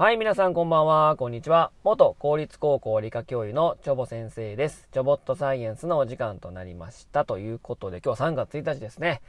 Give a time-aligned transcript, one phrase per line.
[0.00, 1.72] はい、皆さんこんばんは、こんにちは。
[1.84, 4.88] 元公立高校理科教諭のチョボ先生です。
[4.92, 7.26] チョボットサイエンスのお時間となりました。
[7.26, 9.20] ということで、今日は3月1日ですね。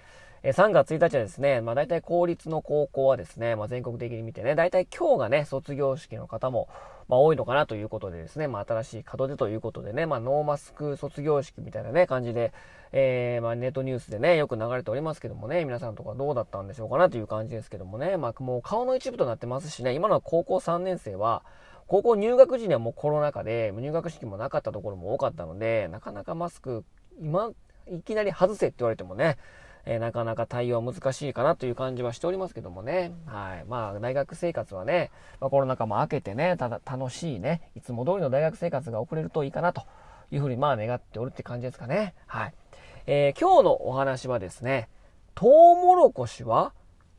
[0.43, 6.67] え3月1日はですね、まあ大体公立の高校はですね、まあ全国的に見てね、大体今日がね、卒業式の方も、
[7.07, 12.53] まあ多いのかなということでですね、まあ新しい門出ということでね、まあノーマスク卒業式みたいなね、感じで、
[12.91, 21.43] えー、まあネットニュースでね、よく流れておりますけどもね、皆さんとかどうだったんでしょうかなという感じですけどもね、まあもう顔の一部となってますしね、今の高校3年生は、
[21.85, 26.83] 高校入学時にはもうコロナ禍で、入学式もなかったところも多かったので、なかなかマスク、
[27.21, 27.51] 今、
[27.91, 29.37] いきなり外せって言われてもね、
[29.85, 33.11] えー、なかなか対応難しいかなという感じはしておりますけどもね。
[33.25, 33.65] はい。
[33.67, 39.83] まあ、大学生活はね、まあ、コロナ禍も明けてね、ただ楽しいね、いつも通りの大学生活が送れるといいかなと
[40.31, 42.13] いうふうにまあ願っておるって感じですかね。
[42.27, 42.53] はい。
[43.07, 44.89] えー、今日のお話はですね、
[45.33, 46.73] トウモロコシは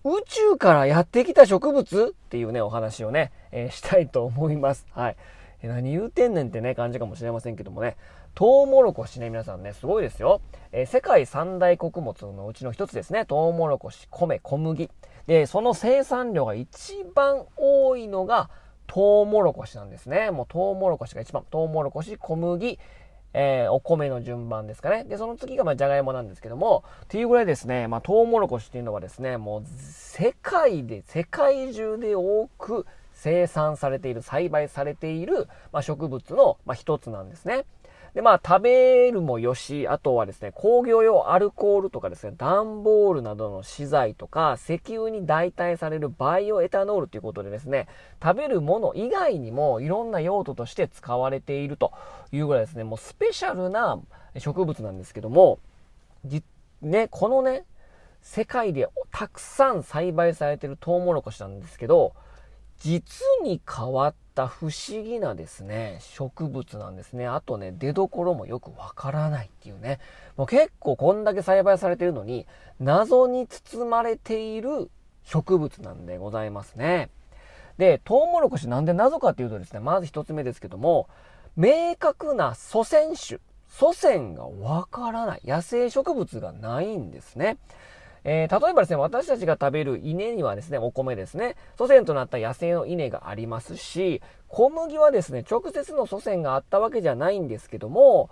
[0.04, 4.86] 宇宙からやってきた植物っていうね、お話をね、えー、したいと思います。
[4.92, 5.16] はい。
[5.62, 7.96] え何言うてんねんってね、感じかもしれませんけどもね、
[8.34, 10.40] トウモロコシね、皆さんね、すごいですよ。
[10.72, 13.26] えー、世界三大穀物のうちの一つですね。
[13.26, 14.90] トウモロコシ、米、小麦。
[15.26, 18.48] で、その生産量が一番多いのが、
[18.86, 20.30] トウモロコシなんですね。
[20.30, 21.44] もうトウモロコシが一番。
[21.50, 22.78] トウモロコシ、小麦、
[23.34, 25.04] えー、お米の順番ですかね。
[25.04, 37.66] で、その次が、まあ、じゃがいもなんですけども、っていうぐらいですね、まあ、トウモロコシっていうのはですね、もう、世界で、世界中で多く生産されている、栽培されている、まあ、植物の、まあ、一つなんですね。
[38.14, 47.88] で、まあ、食べるもよし、あとはですね、工業用アルコールとかですね、段ボールなどの資材とか、石油に代替されるバイオエタノールということでですね、
[48.22, 51.92] 食べるもの以外にもいろんな用途として使われていると
[52.32, 53.98] いうぐらいですね、もうスペシャルな
[54.36, 55.58] 植物なんですけども、
[56.82, 57.64] ね、このね、
[58.20, 62.12] 世界でたくさん栽培されているトウモロコシなんですけど、
[62.82, 67.28] 実に変わった不思議なですね、植物なんですね。
[67.28, 70.00] あとね、出所もよくわからないっていうね。
[70.36, 72.44] もう結構こんだけ栽培されてるのに、
[72.80, 74.90] 謎に包まれている
[75.22, 77.08] 植物なんでございますね。
[77.78, 81.08] で、トウモロコシなんで謎かっていうとですね、まず一つ目ですけども、
[81.56, 83.38] 明確な祖先種、
[83.68, 85.40] 祖先がわからない。
[85.44, 87.58] 野生植物がないんですね。
[88.24, 98.30] えー、例えばですね、私たちが食べる稲にはですね、お米ですね、祖先となった野生の稲がありますし、小麦はですね、直接の祖先があったわけじゃないんですけども、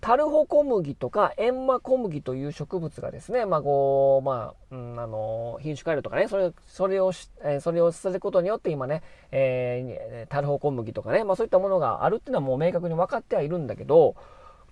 [0.00, 14.16] タルホ小麦とかエンマ小麦という植物がですね、まあ、こう、まあ、うん、あの、品種改良とかね、それ、それをし、え、それをすることによって今ね、えー、タルホ小麦とかね、まあそういったものがあるっていうのはもう明確に分かってはいるんだけど、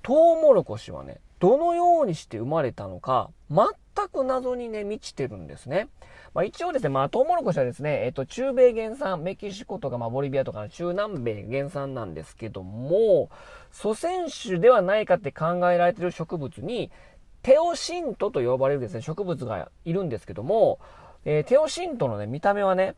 [0.04, 3.66] トウモロコシはね、どのようにして生まれたのか、全
[4.12, 5.88] く謎にね、満ちてるんですね。
[6.34, 13.30] まあ、一応ですね、まあ、トウモロコシはですね、えっ、と、中米原産、メキシコとか、まあ、ボリビアとかの中南米原産なんですけども、
[13.72, 16.90] 祖先種ではないかって考えられてる植物に、
[17.42, 20.80] テオシントと呼ばれるですね、植物がいるんですけども、
[21.24, 22.94] えー、テオシントのね、見た目はね、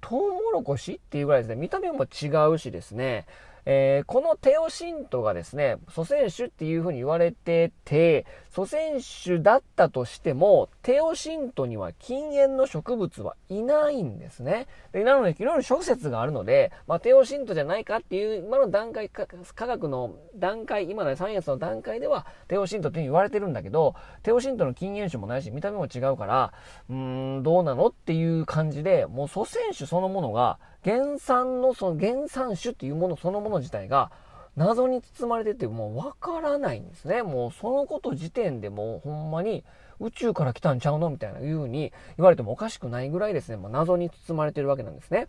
[0.00, 3.26] トウモロコシっていうぐらいですね、見た目も違うしですね、
[3.64, 14.66] えー、このテオシントがですね、祖先種っていうふうに言われてて、祖先種だったとしても、テオシントには禁煙の植物はいないんですね。
[14.92, 19.26] でなので、いろいろ諸説があるので、まあ、テオシントじゃないかっていう、今の段階、科
[19.66, 26.52] 学の段階、今のサイエンスの段階では、テオシントって言われてるんだけど、テオシントの禁煙種もないし、見た目も違うから、
[26.90, 34.12] うーん、どうなのっていう感じで、もう祖先種そのものが、原産の、その原産種っていうものそのもの自体が、
[34.56, 37.22] 謎に包まれてて、もうわからないんですね。
[37.22, 39.64] もうそのこと時点でもうほんまに
[39.98, 45.28] 宇宙から来たんちゃうのみたいないう風に言われてもおかしくないぐらいですね、まあ、謎に包まれてるわけなんですね。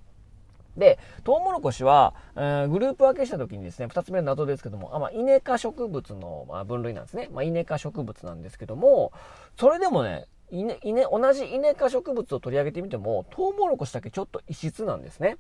[0.78, 7.30] で、トウモロコシは、えー、グループ分けした時にですね、二つ目の謎ですけども、あまあ、イネ科植物の、まあ、分類なんですね。
[7.31, 9.12] まあ、イネ科植物なんですけども、
[9.56, 15.38] それでもね、稲、稲、同じ稲科植物を取り上げてみても、トウモロコシだけちょっと異質なんですね。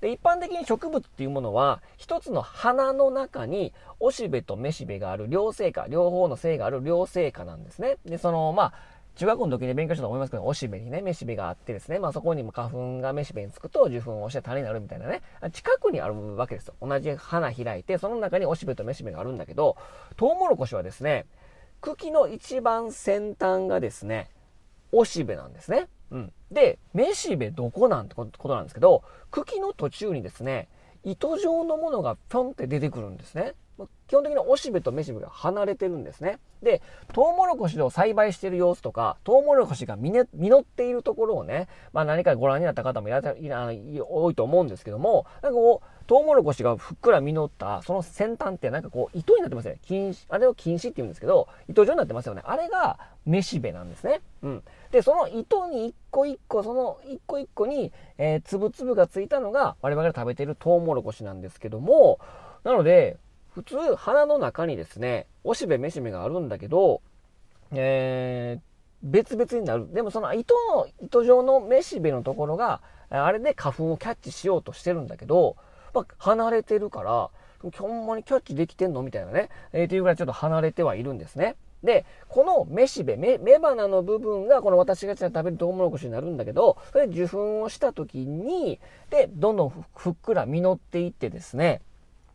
[0.00, 7.98] で、一般的に植物っていうものは、一つの花の中に、おしべとめしべがある両生花、両方の性がある両生花なんですね。
[8.04, 8.72] で、その、まあ、
[9.14, 15.22] 中学校の時に勉強したと思いますけど、おしべにね、めしべがあってですね、まあそこにも花粉がめしべにつくと受粉をして種になるみたいなね、
[15.52, 16.74] 近くにあるわけですよ。
[16.82, 19.78] 同じ花開いて、その中におしべとめしべがあるんだけど、
[20.16, 21.24] トウモロコシはですね、
[21.80, 24.28] 茎の一番先端がですね、
[24.96, 25.88] おしべなんですね。
[26.10, 26.32] うん。
[26.50, 30.68] で、めしべどこなんてことなんですけど、茎の途中にですね、
[31.04, 33.54] 糸状のものがぴょんって出てくるんですね。
[34.08, 36.38] 基本的におしべとめしべが離れてるんですね。
[36.62, 36.80] で、
[37.12, 40.26] トウモロコシを栽培している様子とか、トウモロコシが実
[40.60, 43.70] っているところをね、まあ何かご覧になった方もいらいら
[44.08, 49.80] 多いと思うんですけども、なんかこう、トウモロコシがふっくら実った、その先端ってなんかこう、糸になってますよね。
[49.82, 52.42] 禁止、あれを禁止って言うんですけど、糸状になってますよね。
[52.44, 54.20] あれが、めしべなんですね。
[54.42, 54.62] うん。
[54.90, 62.18] で、その糸に一個一個、その一個一個に、えー、つぶつぶがついたのが、我々が食べているトウモロコシなんですけども、
[62.64, 63.18] なので、
[63.54, 67.00] 普通、花の中にですね、おしべ、めしべがあるんだけど、
[67.72, 68.60] えー、
[69.02, 69.92] 別々になる。
[69.92, 75.56] でもその糸の、糸状のめしべのところが、あれで花粉をキャッチしようとしてるんだけど、
[75.94, 77.30] まあ、離れてるから、
[77.78, 81.56] ほんまにキャッチできてんのみたいなね、えー、っていうぐらいちょっと離れてはいるんですね。
[81.86, 88.78] で、このめしべ、め、雌花の部分がこの私が食べるトウモロコシになるんだけど、それで受粉をした時に、
[89.08, 91.80] で、どんどんふっくら実っていってですね、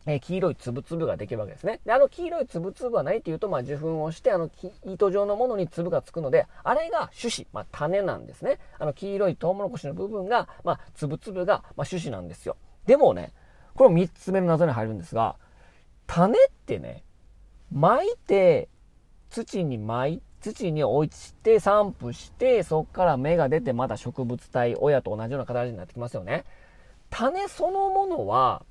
[0.06, 1.80] え、黄色いつぶつぶができるわけですね。
[1.86, 4.50] で、あの黄色いつぶつぶは何っていうと、まあ、受粉をして、あの、
[4.84, 8.58] 糸状のものに粒がつくので、あれが種子、まあ、種なんですね。
[8.80, 12.56] あの、黄色いトウモロコシの部分が、まあ、つぶつぶが、まあ、種子なんですよ。
[12.86, 13.32] でもね、
[13.76, 15.36] これ3つ目の謎に入るんですが、
[16.08, 17.04] 種ってね、
[17.70, 18.68] 巻いて、
[19.32, 26.44] 土に巻い土に落ちて散布して、そこから芽が出てまた植物体、親と同じような形になってきますよね。
[27.10, 28.64] 種そのものは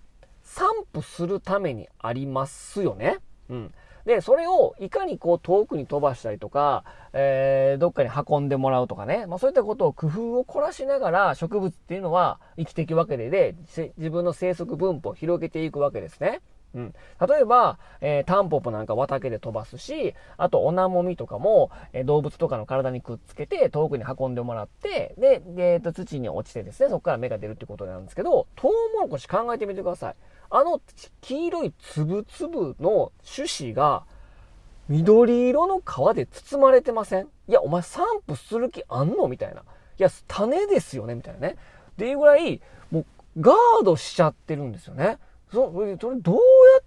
[0.44, 3.20] 散布するためにありますよね。
[3.50, 3.74] うん。
[4.06, 13.56] で、それをいかにこう遠くに飛ばしたりとか、えー、どっかに運んでもらうとかね、まあそういったことを工夫を凝らしながら植物っていうのは生きていくわけで、で、
[13.98, 16.42] 自分の生息分布を広げていくわけですね。
[16.74, 16.94] うん。
[17.28, 30.16] 例えば、えー、タンポポなんか綿毛で飛ばすし、あとオナモミとかも、えー、動物とかの体にくっつけて遠くに運んでもらって、で、えー、と土に落ちてですね、そこから芽が出るってことなんですけど、トウモロコシ考えてみてください。
[30.50, 30.82] あの
[31.22, 34.04] 黄色いつぶつぶの種子が
[34.90, 37.28] 緑色の皮で包まれてません？
[37.48, 39.30] いや、お前散布する気あんの？
[39.30, 39.62] みたいな。
[39.62, 39.64] い
[39.98, 41.16] や、種ですよね？
[41.16, 41.56] みたいなね。
[41.92, 42.60] っていうぐらい、
[42.90, 43.06] もう
[43.40, 45.18] ガードしちゃってるんですよね。
[45.54, 46.16] そそれどう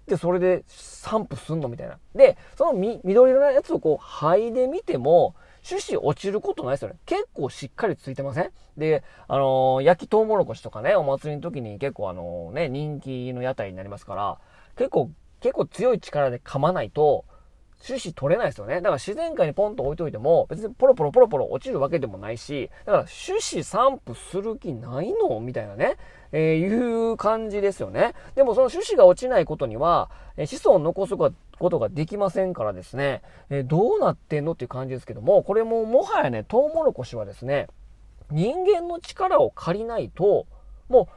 [0.05, 1.97] ってそれで散布すんのみたいな。
[2.13, 5.35] で、そのみ緑色のやつをこう剥いで見ても、
[5.67, 6.95] 種子落ちることないですよね。
[7.07, 8.51] 結構しっかりついてません？
[8.77, 14.37] で、あのー、焼きトウモロコシとかね、お祭りの時に結構あのね、人気の屋台になりますから、
[14.75, 15.09] 結構、
[15.39, 17.25] 結構強い力で噛まないと、
[17.85, 18.75] 種子取れないですよね。
[18.75, 25.97] だから自然界にポンと置いといても、別にポロポロポロポロ落ちるわけでもないし、だから種子散布する気ないのみたいなね、
[26.31, 28.13] えー、いう感じですよね。
[28.35, 31.31] でもその種子が落ちないことには、え子孫を残すこ
[31.69, 37.67] とができませんからですね、えー、どうなってんのっていう感じですけども、これももはやね、トウモロコシはですね、
[38.31, 40.47] 人間の力を借りないと、
[40.89, 41.07] もう、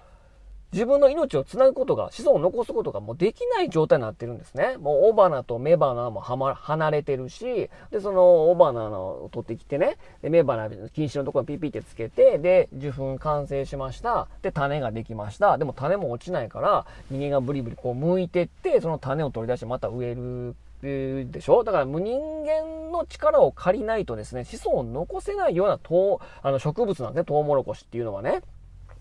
[0.73, 4.76] 自分の命をつなぐことが、子孫を残すことがもうできない状態になってるんですね。
[4.79, 14.29] もう、雄花と雌花もはま、離れてるし、で、その、雄花を取ってきてね、で、雌花、禁止のところにピピってつけて、で、受粉完成しました。
[14.43, 15.56] で、種ができました。
[15.56, 28.43] でも種も落ちないから、人間がブリブリこう剥いてって、その種を取り出してまた植えるでしょだから無人間の力を借りないとですね、子孫を残せないようなとあの植物なんですね、トウモロコシっていうのはね。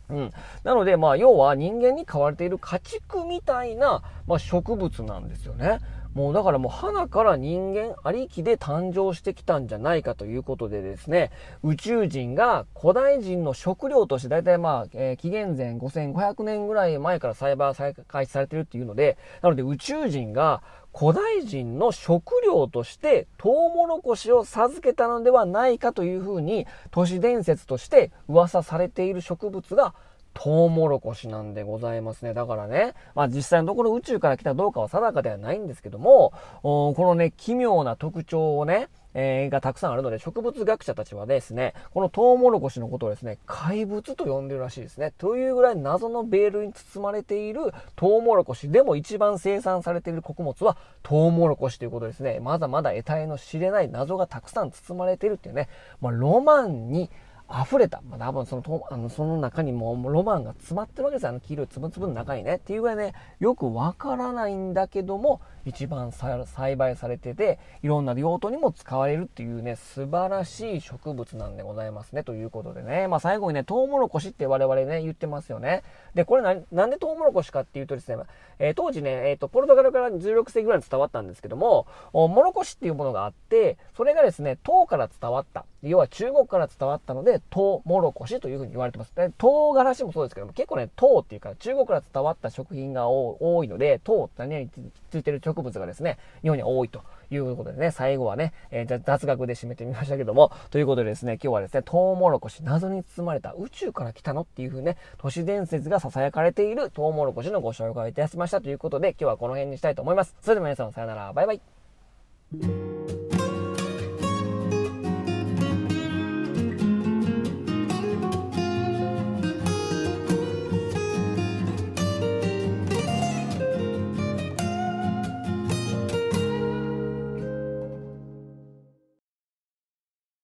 [0.09, 0.31] うん。
[0.63, 5.79] なので、まあ、要は人間に飼われている家畜みたいな、まあ、植物なんですよね。
[6.17, 11.29] もうだからもう花から人間ありきで誕生してきたんじゃないかということでですね、
[11.61, 17.75] 宇宙人が古代人の食料として大体まあ、えー、紀元前5500年ぐらい前から栽培
[18.07, 20.63] 開始されてるっていうので、なので宇宙人が
[20.97, 29.93] 古代人の食料としてトウモロコシを授けたのではないかというふうに都市伝説として噂されている植物が
[30.33, 32.33] トウモロコシなんでございますね。
[32.33, 45.13] だからね、まあ実際のところ宇宙から来たどうかは定かではないんですけども、このね、奇妙な特徴をね、えー、がたくさんあるので、植物学者たちはですね、このトウモロコシのことをですね、怪物と呼んでるらしいですね。
[45.17, 52.39] というぐらい謎のベールに包まれているトウモロコシでも一番生産されている穀物はトウモロコシということですね。
[52.39, 55.69] まだまだ得体の知れない謎がたくさん包まれているっていうね、
[56.01, 57.09] まあ、ロマンに
[57.49, 58.01] 溢れた。
[58.09, 61.29] まあ、多分その、あの、その中にもロマンが詰まってるわけですよ。
[61.29, 62.55] あの黄色いつぶつぶの中にね。
[62.55, 72.23] っていうぐらいね、よくわからないんだけども、一番栽培されてて、いろんな用途にも使われるっていうね、素晴らしい植物なんでございますね。
[72.23, 73.07] ということでね。
[73.07, 75.83] まあ、最後にね、トウモロコシって我々ね、言ってますよね。
[76.15, 78.17] で、これな、なんでトウモロコシかっていうとですね、
[78.59, 85.65] えー、当時ね、えっ、ー、と、ポルトガルから16世紀ぐらいに伝わったんですけども、モロコシっていうものがあって、それがですね、唐から伝わった。
[85.83, 89.15] 要は中国から伝わったので、で、トウモロコシというふうに言われてます。
[89.15, 94.69] で、唐辛子もそうですけども、結構ね、唐っていうか、中国から伝わった食品が多いので、唐って何に
[95.11, 110.35] ついてる植物がですね、日本には多いということでね、最後はね、えー、雑学で締めてみましたけども、ということでですね、今日はですね、トウモロコシ、謎に包まれた宇宙から来たのっていうふうにね、都市伝説が囁かれているトウモロコシのご紹介いたしましたということで、今日はこの辺にしたいと思います。
[110.41, 111.61] それでは皆さんさよなら、バイバイ。